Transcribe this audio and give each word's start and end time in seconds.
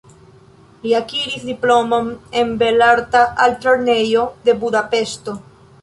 Li 0.85 0.93
akiris 0.99 1.45
diplomon 1.49 2.09
en 2.41 2.57
Belarta 2.63 3.25
Altlernejo 3.47 4.29
de 4.49 4.61
Budapeŝto. 4.65 5.43